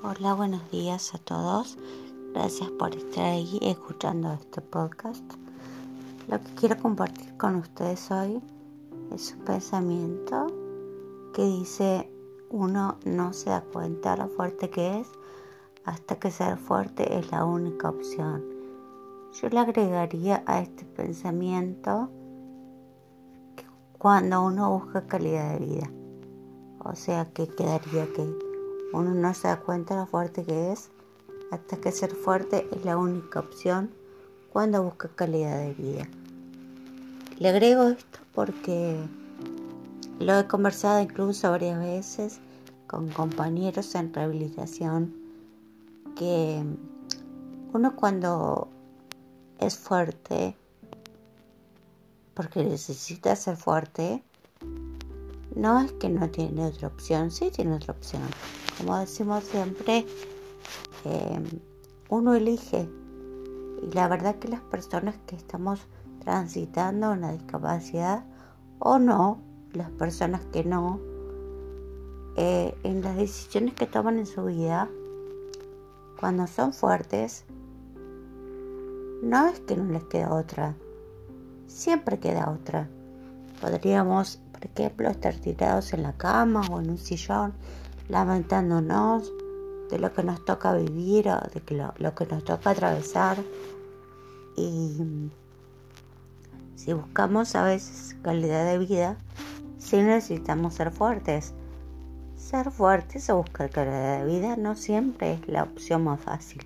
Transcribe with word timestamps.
Hola, 0.00 0.32
buenos 0.34 0.70
días 0.70 1.12
a 1.12 1.18
todos. 1.18 1.76
Gracias 2.32 2.70
por 2.70 2.94
estar 2.94 3.24
ahí 3.24 3.58
escuchando 3.60 4.32
este 4.32 4.60
podcast. 4.60 5.24
Lo 6.28 6.40
que 6.40 6.54
quiero 6.54 6.78
compartir 6.80 7.36
con 7.36 7.56
ustedes 7.56 8.08
hoy 8.12 8.40
es 9.12 9.34
un 9.36 9.44
pensamiento 9.44 10.46
que 11.34 11.42
dice 11.42 12.12
uno 12.48 12.96
no 13.06 13.32
se 13.32 13.50
da 13.50 13.60
cuenta 13.60 14.16
lo 14.16 14.28
fuerte 14.28 14.70
que 14.70 15.00
es 15.00 15.08
hasta 15.84 16.14
que 16.14 16.30
ser 16.30 16.58
fuerte 16.58 17.18
es 17.18 17.32
la 17.32 17.44
única 17.44 17.88
opción. 17.88 18.44
Yo 19.32 19.48
le 19.48 19.58
agregaría 19.58 20.44
a 20.46 20.60
este 20.60 20.84
pensamiento 20.84 22.08
que 23.56 23.64
cuando 23.98 24.44
uno 24.44 24.78
busca 24.78 25.08
calidad 25.08 25.58
de 25.58 25.66
vida. 25.66 25.90
O 26.84 26.94
sea 26.94 27.24
que 27.32 27.48
quedaría 27.48 28.06
que 28.12 28.47
uno 28.92 29.14
no 29.14 29.34
se 29.34 29.48
da 29.48 29.60
cuenta 29.60 29.96
lo 29.96 30.06
fuerte 30.06 30.44
que 30.44 30.72
es 30.72 30.90
hasta 31.50 31.76
que 31.78 31.92
ser 31.92 32.14
fuerte 32.14 32.68
es 32.72 32.84
la 32.84 32.96
única 32.96 33.40
opción 33.40 33.90
cuando 34.52 34.82
busca 34.82 35.08
calidad 35.08 35.58
de 35.58 35.74
vida. 35.74 36.08
Le 37.38 37.48
agrego 37.48 37.84
esto 37.84 38.18
porque 38.34 38.98
lo 40.18 40.38
he 40.38 40.46
conversado 40.46 41.00
incluso 41.00 41.50
varias 41.50 41.78
veces 41.78 42.40
con 42.86 43.08
compañeros 43.10 43.94
en 43.94 44.12
rehabilitación 44.12 45.14
que 46.16 46.64
uno 47.72 47.94
cuando 47.94 48.68
es 49.60 49.76
fuerte, 49.76 50.56
porque 52.34 52.64
necesita 52.64 53.36
ser 53.36 53.56
fuerte, 53.56 54.22
no 55.54 55.80
es 55.80 55.92
que 55.92 56.08
no 56.08 56.28
tiene 56.30 56.66
otra 56.66 56.88
opción, 56.88 57.30
sí 57.30 57.50
tiene 57.50 57.74
otra 57.74 57.92
opción 57.92 58.22
como 58.78 58.98
decimos 58.98 59.44
siempre, 59.44 60.06
em, 61.04 61.44
uno 62.08 62.34
elige. 62.34 62.88
Y 63.82 63.92
la 63.92 64.08
verdad 64.08 64.36
que 64.36 64.48
las 64.48 64.60
personas 64.62 65.16
que 65.26 65.36
estamos 65.36 65.80
transitando 66.20 67.12
una 67.12 67.32
discapacidad 67.32 68.24
o 68.78 68.98
no, 68.98 69.40
las 69.72 69.90
personas 69.90 70.44
que 70.52 70.64
no, 70.64 71.00
eh, 72.36 72.74
en 72.84 73.02
las 73.02 73.16
decisiones 73.16 73.74
que 73.74 73.86
toman 73.86 74.18
en 74.18 74.26
su 74.26 74.44
vida, 74.44 74.88
cuando 76.20 76.46
son 76.46 76.72
fuertes, 76.72 77.44
no 79.22 79.48
es 79.48 79.60
que 79.60 79.76
no 79.76 79.92
les 79.92 80.04
queda 80.04 80.32
otra, 80.32 80.74
siempre 81.66 82.18
queda 82.18 82.50
otra. 82.50 82.88
Podríamos, 83.60 84.40
por 84.52 84.64
ejemplo, 84.64 85.08
estar 85.08 85.34
tirados 85.34 85.92
en 85.92 86.04
la 86.04 86.12
cama 86.12 86.62
o 86.70 86.80
en 86.80 86.90
un 86.90 86.98
sillón 86.98 87.54
lamentándonos 88.08 89.32
de 89.90 89.98
lo 89.98 90.12
que 90.12 90.22
nos 90.22 90.44
toca 90.44 90.74
vivir 90.74 91.28
o 91.28 91.40
de 91.40 91.92
lo, 91.98 92.14
que 92.14 92.26
nos 92.26 92.44
toca 92.44 92.70
atravesar. 92.70 93.38
Y 94.56 95.30
si 96.76 96.92
buscamos 96.92 97.54
a 97.54 97.64
veces 97.64 98.16
calidad 98.22 98.66
de 98.66 98.78
vida, 98.78 99.16
sí 99.78 99.96
necesitamos 99.96 100.74
ser 100.74 100.90
fuertes. 100.90 101.54
Ser 102.36 102.70
fuertes 102.70 103.28
o 103.30 103.38
buscar 103.38 103.70
calidad 103.70 104.20
de 104.20 104.26
vida 104.26 104.56
no 104.56 104.74
siempre 104.74 105.34
es 105.34 105.48
la 105.48 105.64
opción 105.64 106.04
más 106.04 106.20
fácil. 106.20 106.64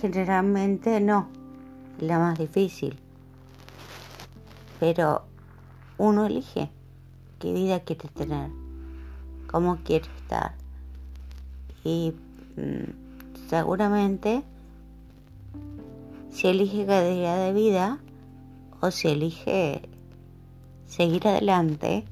Generalmente 0.00 1.00
no, 1.00 1.28
la 1.98 2.18
más 2.18 2.38
difícil. 2.38 2.98
Pero 4.80 5.22
uno 5.98 6.26
elige 6.26 6.70
qué 7.38 7.52
vida 7.52 7.80
quiere 7.80 8.08
tener 8.08 8.50
cómo 9.46 9.78
quiere 9.84 10.06
estar. 10.18 10.55
Y 11.86 12.12
mm, 12.56 13.48
seguramente 13.48 14.42
si 16.30 16.48
elige 16.48 16.84
calidad 16.84 17.38
de 17.38 17.52
vida 17.52 18.00
o 18.80 18.90
si 18.90 19.06
elige 19.06 19.88
seguir 20.84 21.28
adelante, 21.28 22.04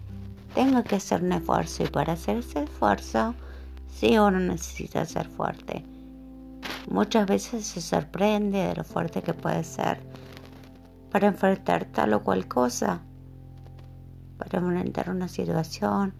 tenga 0.54 0.84
que 0.84 0.94
hacer 0.94 1.24
un 1.24 1.32
esfuerzo 1.32 1.82
y 1.82 1.88
para 1.88 2.12
hacer 2.12 2.36
ese 2.36 2.62
esfuerzo, 2.62 3.34
sí 3.92 4.16
uno 4.16 4.38
necesita 4.38 5.04
ser 5.06 5.26
fuerte. 5.26 5.84
Muchas 6.88 7.26
veces 7.26 7.66
se 7.66 7.80
sorprende 7.80 8.58
de 8.58 8.76
lo 8.76 8.84
fuerte 8.84 9.22
que 9.22 9.34
puede 9.34 9.64
ser 9.64 9.98
para 11.10 11.26
enfrentar 11.26 11.86
tal 11.86 12.14
o 12.14 12.22
cual 12.22 12.46
cosa, 12.46 13.02
para 14.38 14.60
enfrentar 14.60 15.10
una 15.10 15.26
situación, 15.26 16.14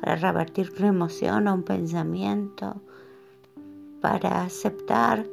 para 0.00 0.16
revertir 0.16 0.72
una 0.78 0.88
emoción 0.88 1.48
o 1.48 1.54
un 1.54 1.62
pensamiento, 1.62 2.80
para 4.00 4.42
aceptar, 4.42 5.26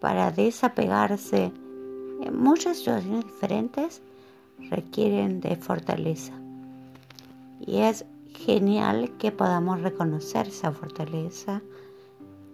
para 0.00 0.30
desapegarse. 0.30 1.52
Muchas 2.32 2.78
situaciones 2.78 3.24
diferentes 3.26 4.02
requieren 4.70 5.40
de 5.40 5.56
fortaleza. 5.56 6.32
Y 7.60 7.78
es 7.78 8.04
genial 8.34 9.12
que 9.18 9.32
podamos 9.32 9.80
reconocer 9.82 10.48
esa 10.48 10.72
fortaleza 10.72 11.62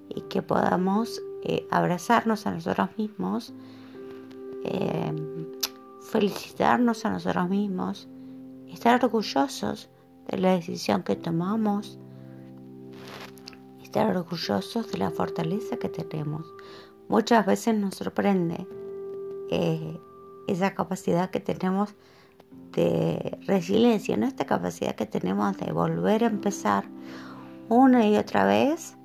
y 0.09 0.21
que 0.23 0.43
podamos 0.43 1.23
eh, 1.43 1.67
abrazarnos 1.71 2.47
a 2.47 2.53
nosotros 2.53 2.91
mismos, 2.97 3.53
eh, 4.65 5.13
felicitarnos 6.11 7.05
a 7.05 7.11
nosotros 7.11 7.49
mismos, 7.49 8.09
estar 8.69 9.03
orgullosos 9.03 9.89
de 10.29 10.39
la 10.39 10.53
decisión 10.53 11.03
que 11.03 11.17
tomamos, 11.17 11.99
estar 13.83 14.17
orgullosos 14.17 14.91
de 14.91 14.99
la 14.99 15.11
fortaleza 15.11 15.77
que 15.77 15.89
tenemos. 15.89 16.47
Muchas 17.09 17.47
veces 17.47 17.77
nos 17.77 17.95
sorprende 17.95 18.67
eh, 19.51 20.01
esa 20.49 20.75
capacidad 20.75 21.31
que 21.31 21.41
tenemos 21.41 21.95
de 22.73 23.39
resiliencia, 23.47 24.17
¿no? 24.17 24.27
esta 24.27 24.47
capacidad 24.47 24.95
que 24.95 25.07
tenemos 25.07 25.57
de 25.59 25.73
volver 25.73 26.25
a 26.25 26.29
empezar 26.29 26.85
una 27.69 28.07
y 28.07 28.17
otra 28.17 28.45
vez, 28.45 28.97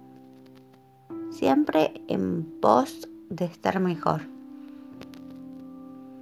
siempre 1.30 2.02
en 2.08 2.44
pos 2.60 3.08
de 3.30 3.46
estar 3.46 3.80
mejor. 3.80 4.22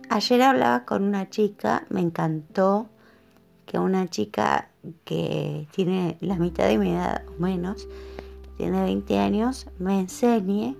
Ayer 0.09 0.41
hablaba 0.41 0.85
con 0.85 1.03
una 1.03 1.29
chica, 1.29 1.85
me 1.89 2.01
encantó 2.01 2.89
que 3.67 3.77
una 3.77 4.07
chica 4.07 4.69
que 5.05 5.67
tiene 5.71 6.17
la 6.21 6.37
mitad 6.37 6.67
de 6.67 6.79
mi 6.79 6.91
edad 6.91 7.23
o 7.27 7.39
menos, 7.39 7.87
tiene 8.57 8.81
20 8.81 9.19
años, 9.19 9.67
me 9.77 9.99
enseñe 9.99 10.75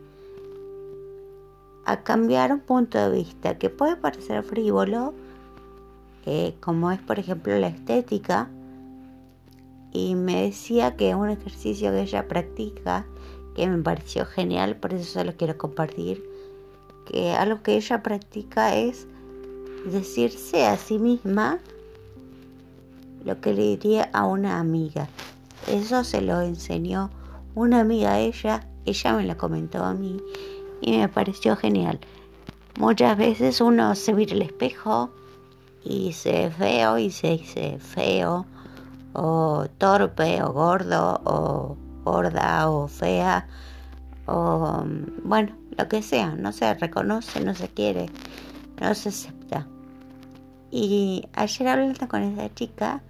a 1.85 2.01
cambiar 2.03 2.51
un 2.51 2.61
punto 2.61 2.97
de 2.97 3.17
vista 3.17 3.57
que 3.59 3.69
puede 3.69 3.95
parecer 3.97 4.43
frívolo, 4.43 5.13
eh, 6.25 6.55
como 6.59 6.91
es 6.91 6.99
por 6.99 7.19
ejemplo 7.19 7.57
la 7.59 7.67
estética, 7.67 8.49
y 9.91 10.15
me 10.15 10.43
decía 10.43 10.95
que 10.95 11.13
un 11.15 11.29
ejercicio 11.29 11.91
que 11.91 12.01
ella 12.01 12.27
practica, 12.27 13.05
que 13.55 13.67
me 13.67 13.81
pareció 13.83 14.25
genial, 14.25 14.77
por 14.77 14.93
eso 14.93 15.05
se 15.05 15.25
lo 15.25 15.35
quiero 15.35 15.57
compartir, 15.57 16.23
que 17.05 17.31
algo 17.31 17.61
que 17.63 17.75
ella 17.75 18.01
practica 18.03 18.75
es 18.75 19.07
decirse 19.85 20.65
a 20.65 20.77
sí 20.77 20.99
misma, 20.99 21.59
lo 23.27 23.41
que 23.41 23.53
le 23.53 23.61
diría 23.63 24.09
a 24.13 24.25
una 24.25 24.59
amiga. 24.59 25.09
Eso 25.67 26.03
se 26.05 26.21
lo 26.21 26.39
enseñó 26.39 27.11
una 27.55 27.81
amiga 27.81 28.13
a 28.13 28.19
ella, 28.19 28.65
ella 28.85 29.13
me 29.13 29.25
lo 29.25 29.37
comentó 29.37 29.83
a 29.83 29.93
mí 29.93 30.21
y 30.81 30.97
me 30.97 31.09
pareció 31.09 31.57
genial. 31.57 31.99
Muchas 32.79 33.17
veces 33.17 33.59
uno 33.59 33.95
se 33.95 34.13
mira 34.13 34.33
el 34.33 34.43
espejo 34.43 35.11
y 35.83 36.13
se 36.13 36.49
ve 36.57 36.85
y 37.01 37.11
se 37.11 37.31
dice 37.31 37.79
feo 37.79 38.45
o 39.13 39.65
torpe 39.77 40.41
o 40.41 40.53
gordo 40.53 41.19
o 41.25 41.75
gorda 42.05 42.69
o 42.69 42.87
fea 42.87 43.45
o 44.25 44.85
bueno, 45.23 45.53
lo 45.77 45.87
que 45.89 46.01
sea, 46.01 46.35
no 46.35 46.51
se 46.53 46.73
reconoce, 46.75 47.43
no 47.43 47.53
se 47.55 47.67
quiere, 47.67 48.07
no 48.79 48.93
se 48.95 49.09
acepta. 49.09 49.67
Y 50.71 51.27
ayer 51.33 51.67
hablando 51.67 52.07
con 52.07 52.23
esa 52.23 52.53
chica, 52.53 53.01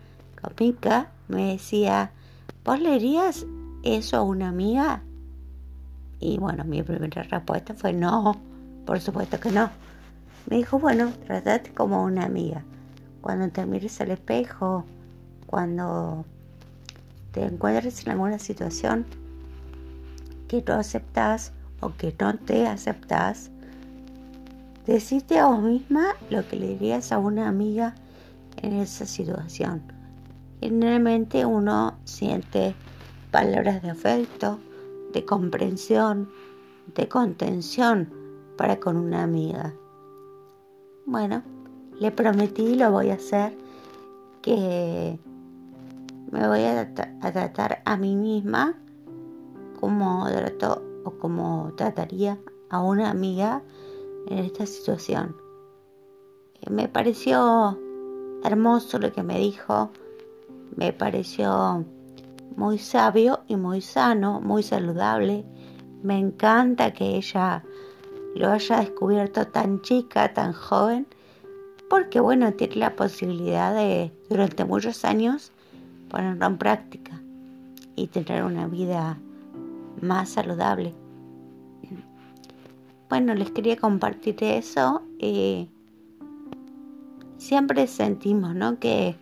Mica 0.59 1.09
me 1.27 1.53
decía, 1.53 2.11
¿vos 2.63 2.79
le 2.79 2.93
dirías 2.93 3.45
eso 3.83 4.17
a 4.17 4.21
una 4.23 4.49
amiga? 4.49 5.03
Y 6.19 6.37
bueno, 6.37 6.63
mi 6.63 6.81
primera 6.83 7.23
respuesta 7.23 7.73
fue 7.73 7.93
no, 7.93 8.39
por 8.85 8.99
supuesto 8.99 9.39
que 9.39 9.51
no. 9.51 9.69
Me 10.49 10.57
dijo, 10.57 10.79
bueno, 10.79 11.11
tratate 11.25 11.73
como 11.73 12.03
una 12.03 12.25
amiga. 12.25 12.63
Cuando 13.21 13.49
te 13.49 13.65
mires 13.65 13.99
al 14.01 14.11
espejo, 14.11 14.85
cuando 15.45 16.25
te 17.31 17.45
encuentres 17.45 18.03
en 18.05 18.11
alguna 18.11 18.39
situación 18.39 19.05
que 20.47 20.63
no 20.65 20.75
aceptas 20.75 21.51
o 21.81 21.93
que 21.95 22.15
no 22.19 22.35
te 22.37 22.65
aceptas, 22.65 23.51
decite 24.85 25.37
a 25.37 25.47
vos 25.47 25.61
misma 25.61 26.15
lo 26.29 26.47
que 26.47 26.55
le 26.55 26.69
dirías 26.69 27.11
a 27.11 27.19
una 27.19 27.47
amiga 27.47 27.93
en 28.61 28.73
esa 28.73 29.05
situación. 29.05 29.96
Generalmente 30.61 31.45
uno 31.45 31.97
siente 32.03 32.75
palabras 33.31 33.81
de 33.83 33.91
afecto, 33.91 34.59
de 35.13 35.23
comprensión, 35.23 36.29
de 36.95 37.07
contención 37.07 38.09
para 38.57 38.79
con 38.79 38.97
una 38.97 39.23
amiga. 39.23 39.73
Bueno, 41.05 41.43
le 41.99 42.11
prometí 42.11 42.75
lo 42.75 42.91
voy 42.91 43.11
a 43.11 43.15
hacer 43.15 43.55
que 44.41 45.19
me 46.31 46.47
voy 46.47 46.63
a, 46.63 46.93
tratar 46.93 47.81
a 47.85 47.97
mí 47.97 48.15
misma 48.15 48.75
como 49.79 50.27
trato 50.27 50.81
o 51.05 51.11
como 51.11 51.71
trataría 51.75 52.37
a 52.69 52.81
una 52.81 53.09
amiga 53.09 53.61
en 54.27 54.39
esta 54.39 54.65
situación. 54.65 55.35
Eh, 56.61 56.69
me 56.69 56.89
pareció 56.89 57.79
hermoso 58.43 58.99
lo 58.99 59.11
que 59.13 59.23
me 59.23 59.39
dijo, 59.39 59.91
me 60.75 60.93
pareció 60.93 61.85
muy 62.55 62.77
sabio 62.79 63.41
y 63.47 63.55
muy 63.55 63.81
sano, 63.81 64.41
muy 64.41 64.63
saludable. 64.63 65.45
Me 66.03 66.17
encanta 66.17 66.93
que 66.93 67.17
ella 67.17 67.63
lo 68.35 68.51
haya 68.51 68.79
descubierto 68.79 69.47
tan 69.47 69.81
chica, 69.81 70.33
tan 70.33 70.53
joven, 70.53 71.07
porque 71.89 72.19
bueno, 72.19 72.53
tiene 72.53 72.75
la 72.75 72.95
posibilidad 72.95 73.73
de 73.73 74.11
durante 74.29 74.65
muchos 74.65 75.05
años 75.05 75.51
ponerlo 76.09 76.45
en 76.45 76.57
práctica 76.57 77.21
y 77.95 78.07
tener 78.07 78.43
una 78.43 78.67
vida 78.67 79.17
más 80.01 80.29
saludable. 80.29 80.93
Bueno, 83.09 83.33
les 83.35 83.51
quería 83.51 83.77
compartir 83.77 84.35
eso. 84.43 85.01
y 85.19 85.69
siempre 87.37 87.87
sentimos, 87.87 88.55
¿no? 88.55 88.79
Que, 88.79 89.15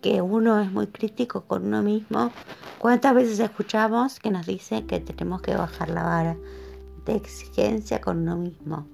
que 0.00 0.22
uno 0.22 0.60
es 0.60 0.70
muy 0.70 0.86
crítico 0.86 1.42
con 1.42 1.66
uno 1.66 1.82
mismo. 1.82 2.30
¿Cuántas 2.78 3.14
veces 3.14 3.40
escuchamos 3.40 4.20
que 4.20 4.30
nos 4.30 4.46
dicen 4.46 4.86
que 4.86 5.00
tenemos 5.00 5.42
que 5.42 5.54
bajar 5.54 5.90
la 5.90 6.04
vara 6.04 6.36
de 7.04 7.16
exigencia 7.16 8.00
con 8.00 8.18
uno 8.18 8.36
mismo? 8.36 8.86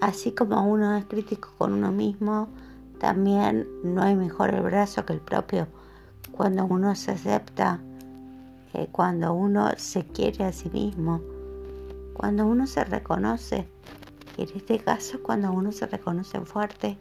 Así 0.00 0.32
como 0.32 0.66
uno 0.66 0.96
es 0.96 1.04
crítico 1.06 1.50
con 1.56 1.72
uno 1.72 1.90
mismo, 1.90 2.48
también 2.98 3.66
no 3.82 4.02
hay 4.02 4.14
mejor 4.14 4.52
el 4.54 4.62
brazo 4.62 5.06
que 5.06 5.14
el 5.14 5.20
propio. 5.20 5.66
Cuando 6.32 6.64
uno 6.64 6.94
se 6.94 7.12
acepta, 7.12 7.80
eh, 8.74 8.88
cuando 8.90 9.32
uno 9.32 9.70
se 9.76 10.04
quiere 10.04 10.44
a 10.44 10.52
sí 10.52 10.68
mismo, 10.70 11.20
cuando 12.12 12.46
uno 12.46 12.66
se 12.66 12.84
reconoce, 12.84 13.68
en 14.36 14.48
este 14.54 14.78
caso 14.78 15.22
cuando 15.22 15.52
uno 15.52 15.72
se 15.72 15.86
reconoce 15.86 16.40
fuerte, 16.40 16.98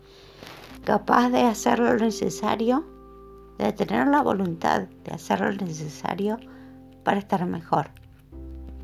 capaz 0.85 1.29
de 1.29 1.41
hacer 1.41 1.79
lo 1.79 1.95
necesario, 1.95 2.83
de 3.57 3.71
tener 3.73 4.07
la 4.07 4.21
voluntad 4.21 4.87
de 5.03 5.11
hacer 5.11 5.41
lo 5.41 5.51
necesario 5.51 6.37
para 7.03 7.19
estar 7.19 7.45
mejor. 7.45 7.89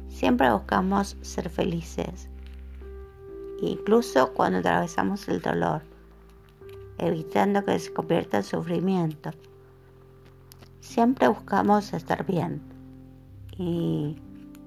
Siempre 0.08 0.52
buscamos 0.52 1.18
ser 1.22 1.50
felices, 1.50 2.30
incluso 3.62 4.34
cuando 4.34 4.60
atravesamos 4.60 5.28
el 5.28 5.42
dolor, 5.42 5.82
evitando 6.98 7.64
que 7.64 7.80
se 7.80 7.94
convierta 7.94 8.38
en 8.38 8.44
sufrimiento. 8.44 9.32
Siempre 10.82 11.28
buscamos 11.28 11.94
estar 11.94 12.26
bien 12.26 12.62
y 13.58 14.18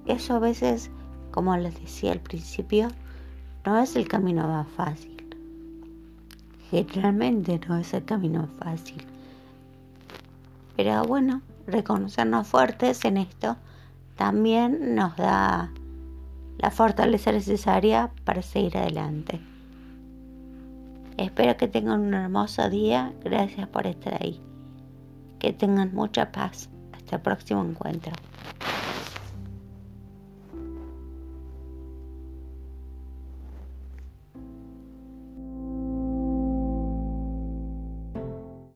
eso 0.05 0.35
a 0.35 0.39
veces, 0.39 0.89
como 1.31 1.55
les 1.57 1.79
decía 1.79 2.11
al 2.11 2.21
principio, 2.21 2.87
no 3.65 3.79
es 3.79 3.95
el 3.95 4.07
camino 4.07 4.47
más 4.47 4.67
fácil 4.67 5.13
realmente 6.81 7.59
no 7.67 7.77
es 7.77 7.93
el 7.93 8.03
camino 8.03 8.47
fácil. 8.57 9.05
Pero 10.75 11.03
bueno, 11.03 11.41
reconocernos 11.67 12.47
fuertes 12.47 13.05
en 13.05 13.17
esto 13.17 13.57
también 14.15 14.95
nos 14.95 15.15
da 15.17 15.71
la 16.59 16.71
fortaleza 16.71 17.31
necesaria 17.31 18.11
para 18.25 18.41
seguir 18.41 18.77
adelante. 18.77 19.41
Espero 21.17 21.57
que 21.57 21.67
tengan 21.67 22.01
un 22.01 22.13
hermoso 22.13 22.69
día. 22.69 23.13
Gracias 23.23 23.67
por 23.67 23.87
estar 23.87 24.21
ahí. 24.21 24.39
Que 25.39 25.53
tengan 25.53 25.93
mucha 25.93 26.31
paz. 26.31 26.69
Hasta 26.93 27.17
el 27.17 27.21
próximo 27.21 27.63
encuentro. 27.63 28.13